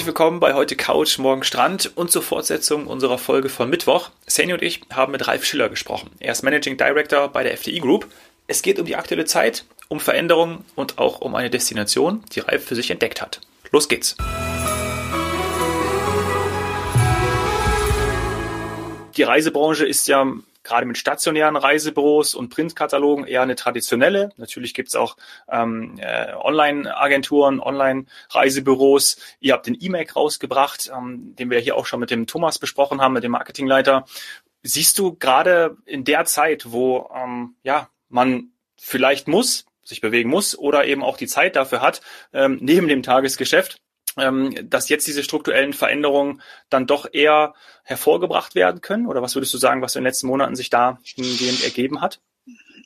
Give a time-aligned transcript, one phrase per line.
[0.00, 4.08] Herzlich willkommen bei heute Couch, morgen Strand und zur Fortsetzung unserer Folge von Mittwoch.
[4.26, 6.08] Sani und ich haben mit Ralf Schiller gesprochen.
[6.20, 8.06] Er ist Managing Director bei der FTI Group.
[8.46, 12.64] Es geht um die aktuelle Zeit, um Veränderungen und auch um eine Destination, die Ralf
[12.64, 13.42] für sich entdeckt hat.
[13.72, 14.16] Los geht's!
[19.18, 20.26] Die Reisebranche ist ja
[20.62, 24.30] gerade mit stationären Reisebüros und Printkatalogen eher eine traditionelle.
[24.36, 25.16] Natürlich gibt es auch
[25.48, 29.18] ähm, äh, Online-Agenturen, Online-Reisebüros.
[29.40, 33.00] Ihr habt den E-Mac rausgebracht, ähm, den wir hier auch schon mit dem Thomas besprochen
[33.00, 34.04] haben, mit dem Marketingleiter.
[34.62, 40.58] Siehst du gerade in der Zeit, wo ähm, ja man vielleicht muss, sich bewegen muss
[40.58, 42.00] oder eben auch die Zeit dafür hat,
[42.32, 43.80] ähm, neben dem Tagesgeschäft,
[44.16, 49.06] dass jetzt diese strukturellen Veränderungen dann doch eher hervorgebracht werden können?
[49.06, 50.98] Oder was würdest du sagen, was in den letzten Monaten sich da
[51.64, 52.20] ergeben hat?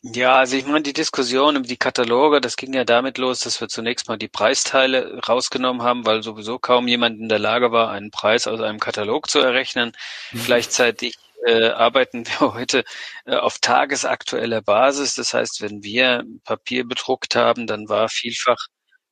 [0.07, 3.59] Ja, also ich meine, die Diskussion über die Kataloge, das ging ja damit los, dass
[3.63, 7.91] wir zunächst mal die Preisteile rausgenommen haben, weil sowieso kaum jemand in der Lage war,
[7.91, 9.93] einen Preis aus einem Katalog zu errechnen.
[10.33, 10.45] Mhm.
[10.45, 11.15] Gleichzeitig
[11.47, 12.85] äh, arbeiten wir heute
[13.25, 15.15] äh, auf tagesaktueller Basis.
[15.15, 18.59] Das heißt, wenn wir Papier bedruckt haben, dann war vielfach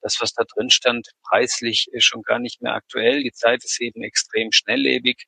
[0.03, 3.23] das, was da drin stand, preislich schon gar nicht mehr aktuell.
[3.23, 5.25] Die Zeit ist eben extrem schnelllebig.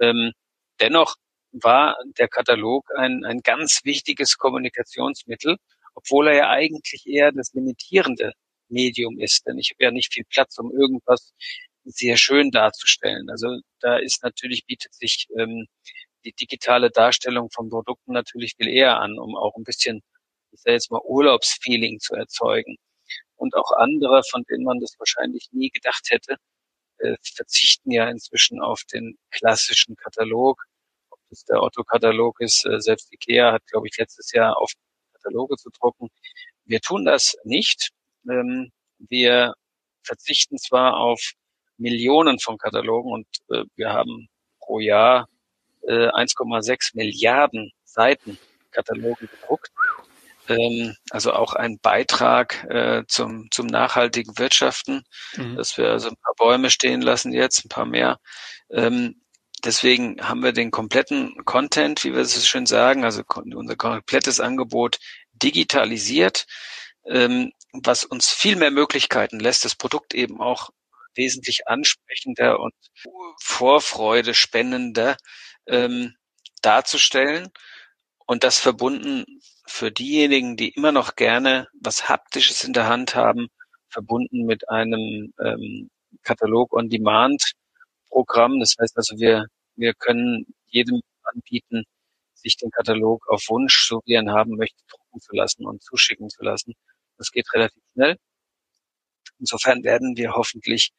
[0.00, 0.32] Ähm,
[0.80, 1.16] dennoch
[1.52, 5.56] war der Katalog ein, ein ganz wichtiges Kommunikationsmittel,
[5.94, 8.32] obwohl er ja eigentlich eher das limitierende
[8.68, 9.46] Medium ist.
[9.46, 11.32] Denn ich habe ja nicht viel Platz, um irgendwas
[11.84, 13.30] sehr schön darzustellen.
[13.30, 15.66] Also da ist natürlich, bietet sich ähm,
[16.24, 20.02] die digitale Darstellung von Produkten natürlich viel eher an, um auch ein bisschen,
[20.52, 22.76] ich sage jetzt mal, Urlaubsfeeling zu erzeugen
[23.36, 26.36] und auch andere, von denen man das wahrscheinlich nie gedacht hätte,
[26.98, 30.62] äh, verzichten ja inzwischen auf den klassischen Katalog.
[31.10, 34.72] Ob das der Otto-Katalog ist, äh, selbst Ikea hat, glaube ich, letztes Jahr auf
[35.14, 36.08] Kataloge zu drucken.
[36.64, 37.90] Wir tun das nicht.
[38.28, 39.54] Ähm, wir
[40.02, 41.20] verzichten zwar auf
[41.78, 44.28] Millionen von Katalogen und äh, wir haben
[44.60, 45.28] pro Jahr
[45.82, 48.38] äh, 1,6 Milliarden Seiten
[48.70, 49.70] Kataloge gedruckt
[51.10, 55.02] also auch ein Beitrag äh, zum, zum nachhaltigen Wirtschaften,
[55.36, 55.56] mhm.
[55.56, 58.18] dass wir also ein paar Bäume stehen lassen jetzt, ein paar mehr.
[58.70, 59.22] Ähm,
[59.64, 64.98] deswegen haben wir den kompletten Content, wie wir es schön sagen, also unser komplettes Angebot
[65.32, 66.46] digitalisiert,
[67.06, 70.70] ähm, was uns viel mehr Möglichkeiten lässt, das Produkt eben auch
[71.14, 72.74] wesentlich ansprechender und
[73.40, 75.16] Vorfreude spendender
[75.66, 76.14] ähm,
[76.62, 77.48] darzustellen
[78.26, 79.24] und das verbunden
[79.66, 83.48] für diejenigen, die immer noch gerne was Haptisches in der Hand haben,
[83.88, 85.90] verbunden mit einem ähm,
[86.22, 87.52] Katalog on Demand
[88.08, 88.60] Programm.
[88.60, 89.46] Das heißt also, wir,
[89.76, 91.84] wir können jedem anbieten,
[92.34, 95.82] sich den Katalog auf Wunsch, so wie er ihn haben möchte, drucken zu lassen und
[95.82, 96.74] zuschicken zu lassen.
[97.18, 98.16] Das geht relativ schnell.
[99.38, 100.92] Insofern werden wir hoffentlich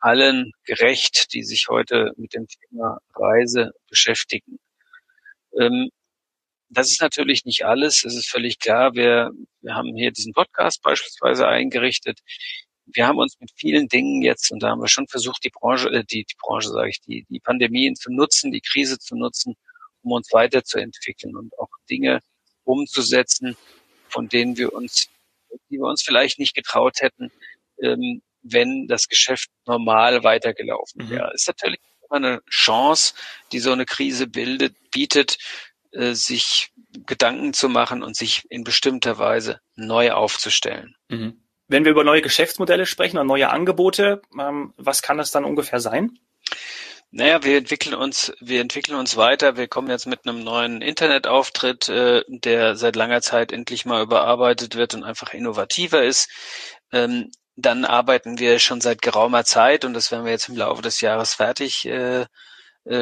[0.00, 4.58] allen gerecht, die sich heute mit dem Thema Reise beschäftigen.
[5.58, 5.90] Ähm,
[6.70, 8.04] das ist natürlich nicht alles.
[8.04, 8.94] Es ist völlig klar.
[8.94, 9.30] Wir,
[9.60, 12.20] wir haben hier diesen Podcast beispielsweise eingerichtet.
[12.86, 15.88] Wir haben uns mit vielen Dingen jetzt, und da haben wir schon versucht, die Branche,
[15.90, 19.54] äh, die, die Branche sage ich, die, die Pandemien zu nutzen, die Krise zu nutzen,
[20.02, 22.20] um uns weiterzuentwickeln und auch Dinge
[22.64, 23.56] umzusetzen,
[24.08, 25.08] von denen wir uns,
[25.70, 27.30] die wir uns vielleicht nicht getraut hätten,
[27.82, 31.10] ähm, wenn das Geschäft normal weitergelaufen mhm.
[31.10, 31.26] wäre.
[31.28, 31.34] Mhm.
[31.34, 33.14] Ist natürlich immer eine Chance,
[33.52, 35.38] die so eine Krise bildet, bietet,
[35.92, 36.72] äh, sich
[37.06, 40.96] Gedanken zu machen und sich in bestimmter Weise neu aufzustellen.
[41.08, 41.42] Mhm.
[41.68, 45.80] Wenn wir über neue Geschäftsmodelle sprechen oder neue Angebote, ähm, was kann das dann ungefähr
[45.80, 46.18] sein?
[47.10, 49.56] Naja, wir entwickeln uns, wir entwickeln uns weiter.
[49.56, 54.74] Wir kommen jetzt mit einem neuen Internetauftritt, äh, der seit langer Zeit endlich mal überarbeitet
[54.76, 56.28] wird und einfach innovativer ist.
[56.92, 60.82] Ähm, dann arbeiten wir schon seit geraumer Zeit und das werden wir jetzt im Laufe
[60.82, 62.26] des Jahres fertig äh,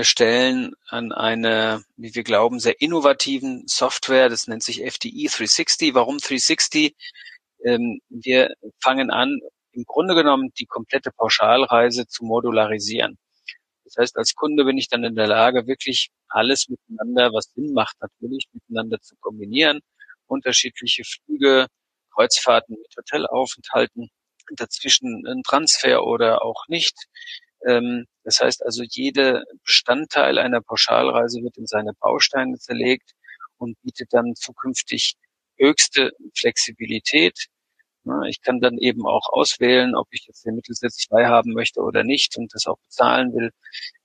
[0.03, 4.29] stellen an eine, wie wir glauben, sehr innovativen Software.
[4.29, 5.95] Das nennt sich FDE 360.
[5.95, 6.95] Warum 360?
[7.65, 9.39] Ähm, wir fangen an,
[9.73, 13.19] im Grunde genommen die komplette Pauschalreise zu modularisieren.
[13.85, 17.73] Das heißt, als Kunde bin ich dann in der Lage, wirklich alles miteinander, was Sinn
[17.73, 19.81] macht, natürlich miteinander zu kombinieren.
[20.27, 21.69] Unterschiedliche Flüge,
[22.13, 24.11] Kreuzfahrten mit Hotelaufenthalten,
[24.57, 26.95] dazwischen ein Transfer oder auch nicht.
[27.67, 33.13] Ähm, das heißt also, jeder Bestandteil einer Pauschalreise wird in seine Bausteine zerlegt
[33.59, 35.15] und bietet dann zukünftig
[35.59, 37.47] höchste Flexibilität.
[38.29, 42.05] Ich kann dann eben auch auswählen, ob ich jetzt den Mittelsitz frei haben möchte oder
[42.05, 43.51] nicht und das auch bezahlen will.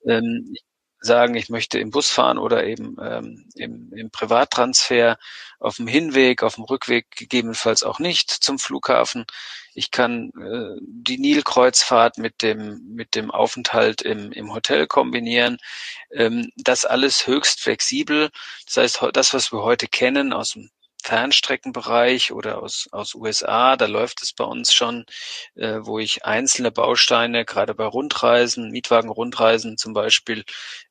[0.06, 0.64] Ähm, ich
[1.02, 5.18] sagen, ich möchte im Bus fahren oder eben ähm, im, im Privattransfer
[5.60, 9.26] auf dem Hinweg, auf dem Rückweg gegebenenfalls auch nicht zum Flughafen.
[9.74, 15.58] Ich kann äh, die Nilkreuzfahrt mit dem mit dem Aufenthalt im, im Hotel kombinieren.
[16.12, 18.30] Ähm, das alles höchst flexibel.
[18.66, 20.70] Das heißt, das, was wir heute kennen aus dem
[21.04, 25.06] Fernstreckenbereich oder aus, aus USA, da läuft es bei uns schon,
[25.56, 30.44] äh, wo ich einzelne Bausteine, gerade bei Rundreisen, Mietwagen-Rundreisen zum Beispiel,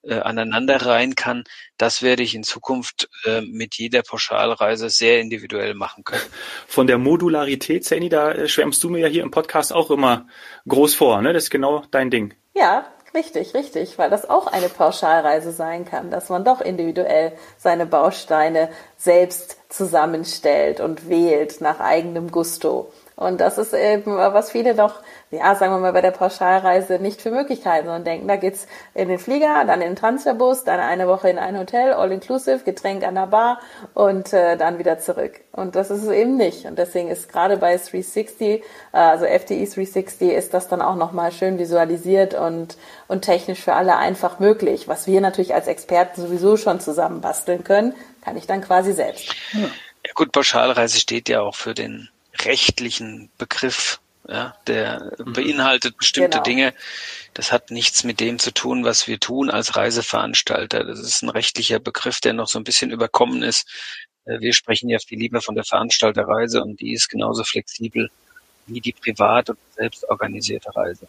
[0.02, 1.44] äh, aneinanderreihen kann.
[1.76, 6.22] Das werde ich in Zukunft äh, mit jeder Pauschalreise sehr individuell machen können.
[6.66, 10.26] Von der Modularität, Sani, da äh, schwärmst du mir ja hier im Podcast auch immer
[10.68, 11.22] groß vor.
[11.22, 11.32] Ne?
[11.32, 12.34] Das ist genau dein Ding.
[12.54, 17.84] Ja, Richtig, richtig, weil das auch eine Pauschalreise sein kann, dass man doch individuell seine
[17.84, 22.92] Bausteine selbst zusammenstellt und wählt nach eigenem Gusto.
[23.20, 24.94] Und das ist eben, was viele doch,
[25.30, 29.08] ja, sagen wir mal, bei der Pauschalreise nicht für Möglichkeiten, sondern denken, da geht's in
[29.08, 33.04] den Flieger, dann in den Transferbus, dann eine Woche in ein Hotel, all inclusive, Getränk
[33.04, 33.60] an der Bar
[33.92, 35.38] und äh, dann wieder zurück.
[35.52, 36.64] Und das ist es eben nicht.
[36.64, 38.62] Und deswegen ist gerade bei 360, äh,
[38.96, 43.98] also FTI 360, ist das dann auch nochmal schön visualisiert und, und technisch für alle
[43.98, 44.88] einfach möglich.
[44.88, 47.94] Was wir natürlich als Experten sowieso schon zusammen basteln können,
[48.24, 49.34] kann ich dann quasi selbst.
[49.52, 52.08] Ja, gut, Pauschalreise steht ja auch für den
[52.44, 55.32] rechtlichen Begriff, ja, der mhm.
[55.32, 56.42] beinhaltet bestimmte genau.
[56.44, 56.74] Dinge.
[57.34, 60.84] Das hat nichts mit dem zu tun, was wir tun als Reiseveranstalter.
[60.84, 63.68] Das ist ein rechtlicher Begriff, der noch so ein bisschen überkommen ist.
[64.24, 68.10] Äh, wir sprechen ja viel lieber von der Veranstalterreise und die ist genauso flexibel
[68.66, 71.08] wie die privat und selbst organisierte Reise.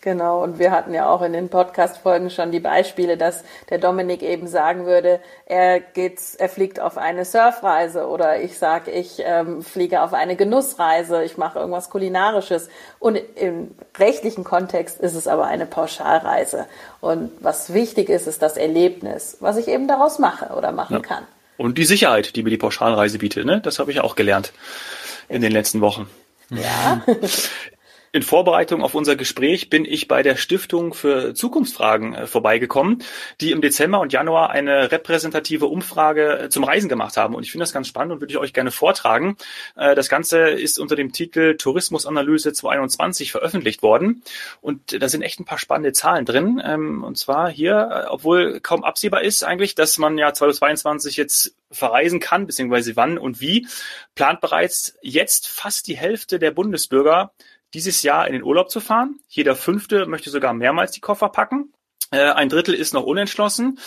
[0.00, 4.22] Genau, und wir hatten ja auch in den Podcast-Folgen schon die Beispiele, dass der Dominik
[4.22, 9.60] eben sagen würde, er geht, er fliegt auf eine Surfreise oder ich sage, ich ähm,
[9.60, 12.68] fliege auf eine Genussreise, ich mache irgendwas Kulinarisches.
[13.00, 16.66] Und im rechtlichen Kontext ist es aber eine Pauschalreise.
[17.00, 21.00] Und was wichtig ist, ist das Erlebnis, was ich eben daraus mache oder machen ja.
[21.00, 21.24] kann.
[21.56, 23.60] Und die Sicherheit, die mir die Pauschalreise bietet, ne?
[23.60, 24.52] Das habe ich auch gelernt
[25.28, 26.08] in den letzten Wochen.
[26.50, 27.02] Ja.
[28.10, 33.02] In Vorbereitung auf unser Gespräch bin ich bei der Stiftung für Zukunftsfragen äh, vorbeigekommen,
[33.40, 37.34] die im Dezember und Januar eine repräsentative Umfrage äh, zum Reisen gemacht haben.
[37.34, 39.36] Und ich finde das ganz spannend und würde ich euch gerne vortragen.
[39.76, 44.22] Äh, das Ganze ist unter dem Titel Tourismusanalyse 2021 veröffentlicht worden.
[44.62, 46.62] Und da sind echt ein paar spannende Zahlen drin.
[46.64, 52.20] Ähm, und zwar hier, obwohl kaum absehbar ist eigentlich, dass man ja 2022 jetzt verreisen
[52.20, 53.66] kann, beziehungsweise wann und wie,
[54.14, 57.32] plant bereits jetzt fast die Hälfte der Bundesbürger
[57.74, 59.20] dieses Jahr in den Urlaub zu fahren.
[59.28, 61.72] Jeder Fünfte möchte sogar mehrmals die Koffer packen.
[62.10, 63.78] Äh, ein Drittel ist noch unentschlossen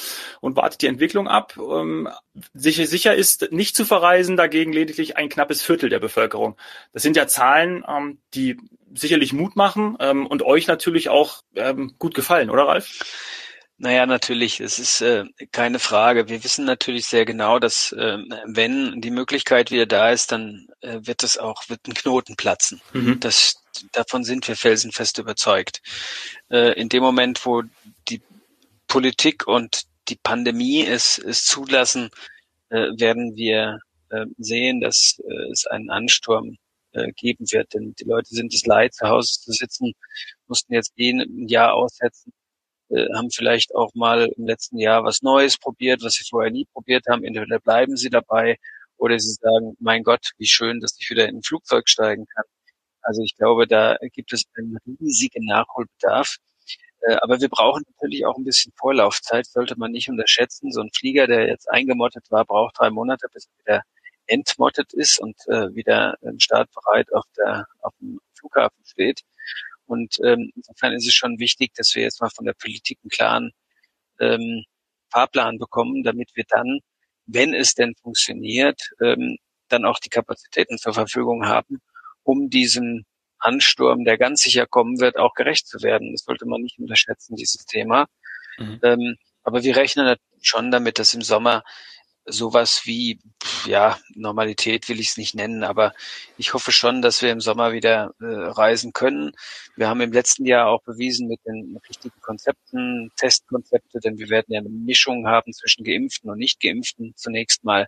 [0.41, 1.57] und wartet die Entwicklung ab.
[1.57, 2.07] Ähm,
[2.53, 6.55] sicher, sicher ist nicht zu verreisen, dagegen lediglich ein knappes Viertel der Bevölkerung.
[6.93, 8.57] Das sind ja Zahlen, ähm, die
[8.93, 11.41] sicherlich Mut machen ähm, und euch natürlich auch
[11.97, 12.99] gut gefallen, oder Ralf?
[13.83, 16.29] Naja, natürlich, es ist äh, keine Frage.
[16.29, 20.99] Wir wissen natürlich sehr genau, dass äh, wenn die Möglichkeit wieder da ist, dann äh,
[21.01, 22.79] wird es auch, wird ein Knoten platzen.
[22.93, 23.19] Mhm.
[23.19, 23.55] Das,
[23.91, 25.81] davon sind wir felsenfest überzeugt.
[26.51, 27.63] Äh, in dem Moment, wo
[28.07, 28.21] die
[28.87, 32.11] Politik und die Pandemie es, es zulassen,
[32.69, 33.79] äh, werden wir
[34.09, 36.55] äh, sehen, dass äh, es einen Ansturm
[36.91, 37.73] äh, geben wird.
[37.73, 39.93] Denn die Leute sind es leid, zu Hause zu sitzen,
[40.45, 42.31] mussten jetzt gehen, ein Jahr aussetzen
[43.15, 47.05] haben vielleicht auch mal im letzten Jahr was Neues probiert, was sie vorher nie probiert
[47.09, 47.23] haben.
[47.23, 48.57] Entweder bleiben sie dabei
[48.97, 52.45] oder sie sagen, mein Gott, wie schön, dass ich wieder in ein Flugzeug steigen kann.
[53.01, 56.37] Also ich glaube, da gibt es einen riesigen Nachholbedarf.
[57.01, 60.71] Äh, aber wir brauchen natürlich auch ein bisschen Vorlaufzeit, sollte man nicht unterschätzen.
[60.71, 63.83] So ein Flieger, der jetzt eingemottet war, braucht drei Monate, bis er wieder
[64.27, 69.21] entmottet ist und äh, wieder startbereit auf, der, auf dem Flughafen steht.
[69.91, 73.09] Und ähm, insofern ist es schon wichtig, dass wir jetzt mal von der Politik einen
[73.09, 73.51] klaren
[74.21, 74.63] ähm,
[75.11, 76.79] Fahrplan bekommen, damit wir dann,
[77.25, 79.35] wenn es denn funktioniert, ähm,
[79.67, 81.81] dann auch die Kapazitäten zur Verfügung haben,
[82.23, 83.03] um diesem
[83.37, 86.13] Ansturm, der ganz sicher kommen wird, auch gerecht zu werden.
[86.13, 88.07] Das sollte man nicht unterschätzen, dieses Thema.
[88.57, 88.79] Mhm.
[88.83, 91.63] Ähm, aber wir rechnen schon damit, dass im Sommer
[92.25, 93.19] sowas wie,
[93.65, 95.93] ja, Normalität will ich es nicht nennen, aber
[96.37, 99.31] ich hoffe schon, dass wir im Sommer wieder äh, reisen können.
[99.75, 104.53] Wir haben im letzten Jahr auch bewiesen mit den richtigen Konzepten, Testkonzepte, denn wir werden
[104.53, 107.87] ja eine Mischung haben zwischen Geimpften und Nicht-Geimpften zunächst mal.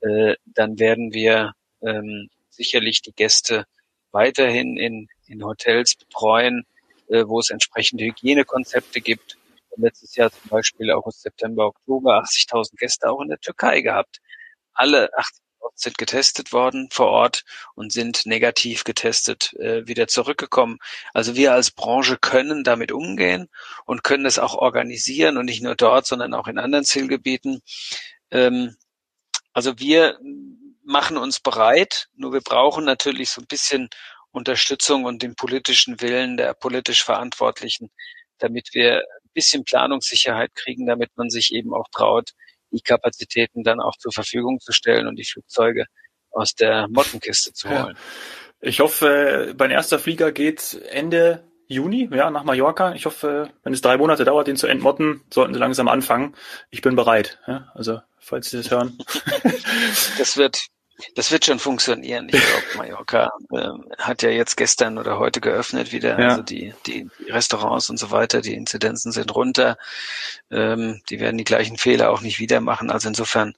[0.00, 3.64] Äh, dann werden wir ähm, sicherlich die Gäste
[4.12, 6.64] weiterhin in, in Hotels betreuen,
[7.08, 9.36] äh, wo es entsprechende Hygienekonzepte gibt
[9.82, 14.20] letztes Jahr zum Beispiel August, September, Oktober 80.000 Gäste auch in der Türkei gehabt.
[14.74, 15.40] Alle 80.000
[15.74, 20.78] sind getestet worden vor Ort und sind negativ getestet äh, wieder zurückgekommen.
[21.12, 23.48] Also wir als Branche können damit umgehen
[23.84, 27.62] und können es auch organisieren und nicht nur dort, sondern auch in anderen Zielgebieten.
[28.30, 28.76] Ähm,
[29.52, 30.18] also wir
[30.84, 33.88] machen uns bereit, nur wir brauchen natürlich so ein bisschen
[34.30, 37.90] Unterstützung und den politischen Willen der politisch Verantwortlichen,
[38.38, 39.02] damit wir
[39.36, 42.30] bisschen Planungssicherheit kriegen, damit man sich eben auch traut,
[42.72, 45.84] die Kapazitäten dann auch zur Verfügung zu stellen und die Flugzeuge
[46.30, 47.96] aus der Mottenkiste zu holen.
[48.60, 52.94] Ich hoffe, mein erster Flieger geht Ende Juni, ja, nach Mallorca.
[52.94, 56.34] Ich hoffe, wenn es drei Monate dauert, den zu entmotten, sollten sie langsam anfangen.
[56.70, 57.40] Ich bin bereit.
[57.46, 58.96] Ja, also, falls Sie das hören.
[60.18, 60.66] das wird,
[61.14, 62.28] das wird schon funktionieren.
[62.30, 66.18] Ich glaube, Mallorca äh, hat ja jetzt gestern oder heute geöffnet wieder.
[66.18, 66.28] Ja.
[66.28, 69.78] Also die, die, Restaurants und so weiter, die Inzidenzen sind runter.
[70.50, 72.90] Ähm, die werden die gleichen Fehler auch nicht wieder machen.
[72.90, 73.54] Also insofern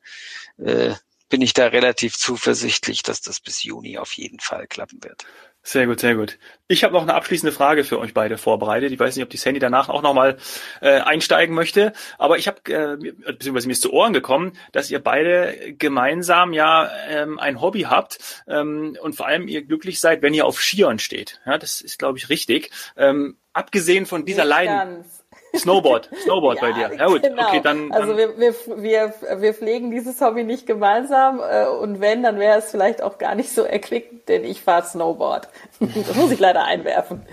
[0.58, 0.94] äh,
[1.28, 5.24] bin ich da relativ zuversichtlich, dass das bis Juni auf jeden Fall klappen wird.
[5.62, 6.38] Sehr gut, sehr gut.
[6.70, 8.92] Ich habe noch eine abschließende Frage für euch beide vorbereitet.
[8.92, 10.36] Ich weiß nicht, ob die Sandy danach auch nochmal
[10.82, 12.96] äh, einsteigen möchte, aber ich habe, äh,
[13.32, 18.42] beziehungsweise mir ist zu Ohren gekommen, dass ihr beide gemeinsam ja ähm, ein Hobby habt
[18.46, 21.40] ähm, und vor allem ihr glücklich seid, wenn ihr auf Skiern steht.
[21.46, 22.70] Ja, das ist, glaube ich, richtig.
[22.98, 25.18] Ähm, abgesehen von dieser Leidenschaft.
[25.56, 26.96] Snowboard, Snowboard ja, bei dir.
[26.96, 27.48] Ja gut, genau.
[27.48, 28.00] okay, dann, dann.
[28.00, 32.58] Also wir, wir, wir, wir pflegen dieses Hobby nicht gemeinsam äh, und wenn, dann wäre
[32.58, 35.48] es vielleicht auch gar nicht so erklickt, denn ich fahre Snowboard.
[35.80, 37.26] das muss ich leider einwerfen.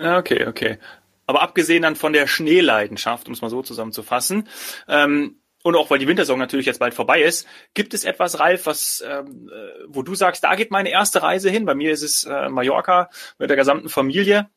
[0.02, 0.78] okay, okay.
[1.26, 4.48] Aber abgesehen dann von der Schneeleidenschaft, um es mal so zusammenzufassen,
[4.88, 7.44] ähm, und auch weil die Wintersaison natürlich jetzt bald vorbei ist,
[7.74, 11.50] gibt es etwas, Ralf, was, ähm, äh, wo du sagst, da geht meine erste Reise
[11.50, 11.64] hin.
[11.64, 14.48] Bei mir ist es äh, Mallorca mit der gesamten Familie.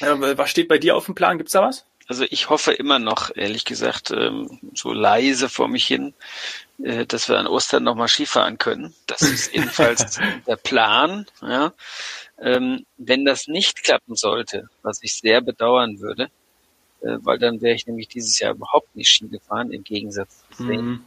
[0.00, 1.38] Äh, was steht bei dir auf dem Plan?
[1.38, 1.86] Gibt's da was?
[2.06, 6.12] Also ich hoffe immer noch, ehrlich gesagt, ähm, so leise vor mich hin,
[6.82, 8.94] äh, dass wir an Ostern nochmal Skifahren können.
[9.06, 11.24] Das ist jedenfalls der Plan.
[11.40, 11.72] Ja.
[12.38, 16.30] Ähm, wenn das nicht klappen sollte, was ich sehr bedauern würde,
[17.00, 20.64] äh, weil dann wäre ich nämlich dieses Jahr überhaupt nicht Ski gefahren, im Gegensatz zu.
[20.64, 21.04] Mhm.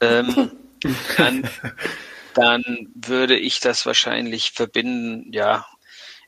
[0.00, 0.52] Ähm,
[1.16, 1.50] dann,
[2.34, 5.66] dann würde ich das wahrscheinlich verbinden, ja,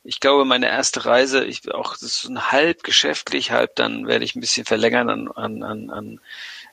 [0.03, 4.25] ich glaube, meine erste Reise, ich auch das ist ein halb geschäftlich, halb dann werde
[4.25, 6.21] ich ein bisschen verlängern an, an, an, an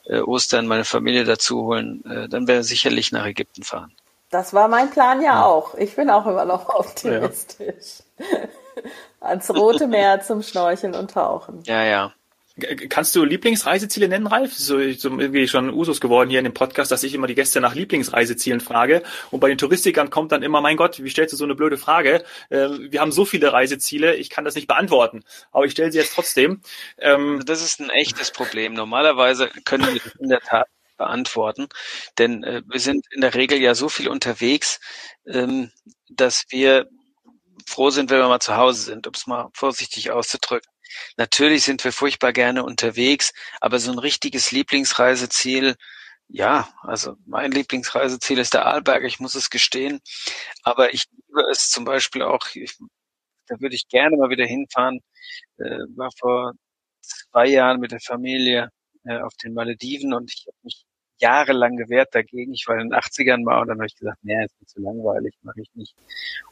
[0.06, 2.02] äh, Ostern meine Familie dazu holen.
[2.06, 3.92] Äh, dann werde ich sicherlich nach Ägypten fahren.
[4.30, 5.44] Das war mein Plan ja, ja.
[5.44, 5.74] auch.
[5.74, 8.02] Ich bin auch immer noch optimistisch.
[8.18, 8.26] Ja.
[9.20, 11.62] Ans Rote Meer zum Schnorcheln und Tauchen.
[11.64, 12.12] Ja, ja.
[12.88, 14.52] Kannst du Lieblingsreiseziele nennen, Ralf?
[14.52, 17.60] So, so irgendwie schon Usus geworden hier in dem Podcast, dass ich immer die Gäste
[17.60, 19.02] nach Lieblingsreisezielen frage.
[19.30, 21.78] Und bei den Touristikern kommt dann immer, mein Gott, wie stellst du so eine blöde
[21.78, 22.24] Frage?
[22.50, 25.22] Äh, wir haben so viele Reiseziele, ich kann das nicht beantworten.
[25.52, 26.60] Aber ich stelle sie jetzt trotzdem.
[26.98, 28.74] Ähm, also das ist ein echtes Problem.
[28.74, 30.66] Normalerweise können wir das in der Tat
[30.98, 31.68] beantworten,
[32.18, 34.80] denn äh, wir sind in der Regel ja so viel unterwegs,
[35.26, 35.72] ähm,
[36.10, 36.88] dass wir
[37.66, 40.70] froh sind, wenn wir mal zu Hause sind, um es mal vorsichtig auszudrücken.
[41.16, 45.76] Natürlich sind wir furchtbar gerne unterwegs, aber so ein richtiges Lieblingsreiseziel,
[46.28, 50.00] ja, also mein Lieblingsreiseziel ist der Arlberg, ich muss es gestehen.
[50.62, 52.76] Aber ich liebe es zum Beispiel auch, ich,
[53.46, 55.00] da würde ich gerne mal wieder hinfahren.
[55.58, 56.52] Äh, war vor
[57.02, 58.70] zwei Jahren mit der Familie
[59.04, 60.84] äh, auf den Malediven und ich habe mich
[61.20, 62.52] jahrelang gewehrt dagegen.
[62.54, 64.80] Ich war in den 80ern mal und dann habe ich gesagt, nee, ist mir zu
[64.80, 65.94] langweilig, mache ich nicht.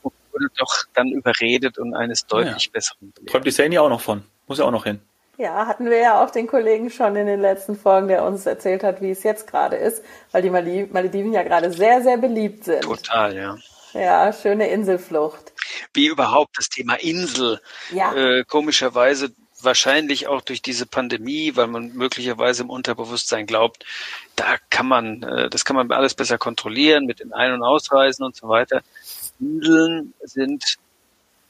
[0.02, 2.72] Und wurde doch dann überredet und eines deutlich ja.
[2.72, 3.30] besseren belehrt.
[3.30, 4.24] Träumt die Sani auch noch von.
[4.46, 5.00] Muss ja auch noch hin.
[5.38, 8.82] Ja, hatten wir ja auch den Kollegen schon in den letzten Folgen, der uns erzählt
[8.82, 12.82] hat, wie es jetzt gerade ist, weil die Malediven ja gerade sehr, sehr beliebt sind.
[12.82, 13.56] Total, ja.
[13.92, 15.52] Ja, schöne Inselflucht.
[15.92, 17.60] Wie überhaupt das Thema Insel.
[17.92, 18.14] Ja.
[18.14, 23.84] Äh, komischerweise wahrscheinlich auch durch diese Pandemie, weil man möglicherweise im Unterbewusstsein glaubt,
[24.36, 28.24] da kann man, äh, das kann man alles besser kontrollieren mit den Ein- und Ausreisen
[28.24, 28.82] und so weiter.
[29.40, 30.78] Inseln sind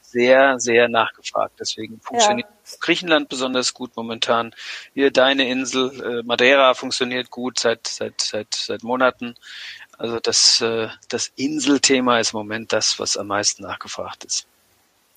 [0.01, 1.55] sehr, sehr nachgefragt.
[1.59, 2.77] Deswegen funktioniert ja.
[2.79, 4.53] Griechenland besonders gut momentan.
[4.93, 9.35] Hier deine Insel, äh, Madeira funktioniert gut seit, seit, seit, seit Monaten.
[9.97, 14.47] Also das, äh, das Inselthema ist im Moment das, was am meisten nachgefragt ist.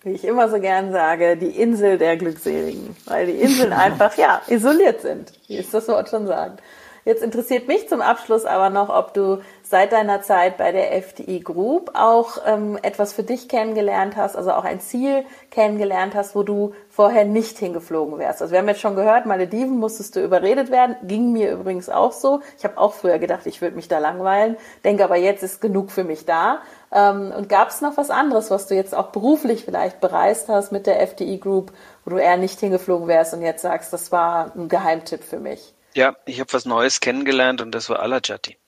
[0.03, 4.41] Wie ich immer so gern sage, die Insel der Glückseligen, weil die Inseln einfach, ja,
[4.49, 6.63] isoliert sind, wie es das Wort schon sagt.
[7.05, 11.39] Jetzt interessiert mich zum Abschluss aber noch, ob du seit deiner Zeit bei der FDI
[11.39, 16.43] Group auch ähm, etwas für dich kennengelernt hast, also auch ein Ziel kennengelernt hast, wo
[16.43, 18.43] du vorher nicht hingeflogen wärst.
[18.43, 22.11] Also wir haben jetzt schon gehört, Malediven musstest du überredet werden, ging mir übrigens auch
[22.11, 22.41] so.
[22.59, 25.93] Ich habe auch früher gedacht, ich würde mich da langweilen, denke aber jetzt ist genug
[25.93, 26.63] für mich da.
[26.91, 30.73] Ähm, und gab es noch was anderes, was du jetzt auch beruflich vielleicht bereist hast
[30.73, 31.71] mit der FDI Group,
[32.05, 35.75] wo du eher nicht hingeflogen wärst und jetzt sagst, das war ein Geheimtipp für mich?
[35.95, 38.60] Ja, ich habe was Neues kennengelernt und das war Alajati.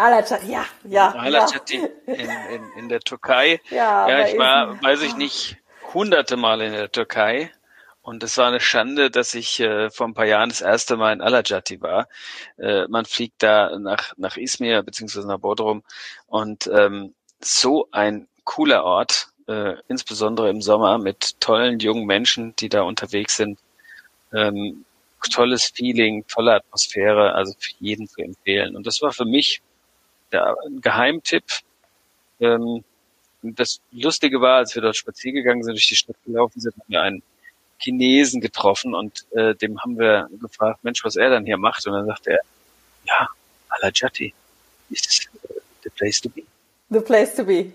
[0.00, 1.10] Alacati, ja, ja.
[1.10, 2.14] Alacati ja.
[2.14, 3.60] in, in, in der Türkei.
[3.70, 5.58] Ja, ja ich war, weiß ich nicht,
[5.92, 7.52] hunderte Mal in der Türkei.
[8.00, 11.12] Und es war eine Schande, dass ich äh, vor ein paar Jahren das erste Mal
[11.12, 12.08] in Alacati war.
[12.56, 15.82] Äh, man fliegt da nach, nach Izmir beziehungsweise nach Bodrum
[16.26, 22.70] und ähm, so ein cooler Ort, äh, insbesondere im Sommer mit tollen jungen Menschen, die
[22.70, 23.58] da unterwegs sind.
[24.32, 24.86] Ähm,
[25.30, 28.74] tolles Feeling, tolle Atmosphäre, also für jeden zu empfehlen.
[28.76, 29.60] Und das war für mich
[30.32, 31.44] der Geheimtipp.
[32.40, 32.84] Ähm,
[33.42, 36.84] das Lustige war, als wir dort spazieren gegangen sind, durch die Stadt gelaufen sind, haben
[36.88, 37.22] wir einen
[37.78, 41.86] Chinesen getroffen und äh, dem haben wir gefragt, Mensch, was er dann hier macht.
[41.86, 42.40] Und dann sagte er,
[43.04, 43.28] ja,
[43.70, 44.34] Alajati
[44.90, 45.30] ist
[45.82, 46.42] the place to be.
[46.90, 47.72] The place to be.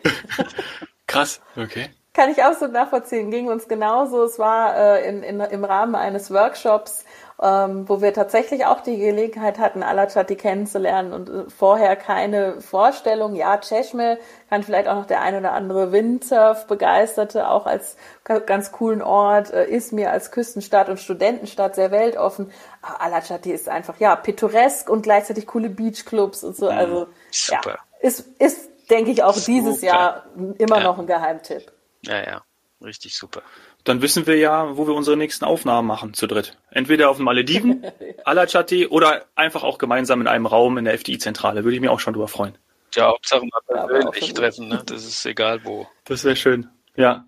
[1.07, 1.89] Krass, okay.
[2.15, 3.29] Kann ich absolut nachvollziehen.
[3.29, 4.23] Ging uns genauso.
[4.23, 7.03] Es war äh, in, in, im Rahmen eines Workshops,
[7.43, 13.35] ähm, wo wir tatsächlich auch die Gelegenheit hatten, Alachati kennenzulernen und äh, vorher keine Vorstellung.
[13.35, 14.17] Ja, Cheshme
[14.49, 17.97] kann vielleicht auch noch der ein oder andere Windsurf-Begeisterte auch als
[18.45, 22.49] ganz coolen Ort, äh, Izmir als Küstenstadt und Studentenstadt sehr weltoffen.
[22.81, 26.69] Aber Alachati ist einfach, ja, pittoresk und gleichzeitig coole Beachclubs und so.
[26.69, 27.71] Also, super.
[27.71, 29.45] ja, ist, ist, denke ich, auch Super.
[29.47, 30.23] dieses Jahr
[30.57, 30.83] immer Ja.
[30.83, 31.73] noch ein Geheimtipp.
[32.07, 32.43] Ja, ja,
[32.81, 33.41] richtig super.
[33.83, 36.57] Dann wissen wir ja, wo wir unsere nächsten Aufnahmen machen zu dritt.
[36.71, 37.85] Entweder auf den Malediven,
[38.25, 41.63] Alachati oder einfach auch gemeinsam in einem Raum in der FDI-Zentrale.
[41.63, 42.57] Würde ich mich auch schon drüber freuen.
[42.95, 44.83] Ja, Hauptsache mal Ja, persönlich schon treffen, ne?
[44.85, 45.87] Das ist egal wo.
[46.05, 46.69] Das wäre schön.
[46.95, 47.25] Ja.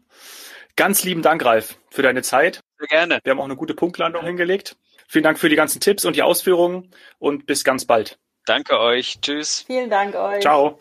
[0.76, 2.62] Ganz lieben Dank, Ralf, für deine Zeit.
[2.78, 3.20] Sehr gerne.
[3.24, 4.78] Wir haben auch eine gute Punktlandung hingelegt.
[5.08, 8.20] Vielen Dank für die ganzen Tipps und die Ausführungen und bis ganz bald.
[8.46, 9.20] Danke euch.
[9.22, 9.64] Tschüss.
[9.68, 10.42] Vielen Dank euch.
[10.42, 10.80] Ciao.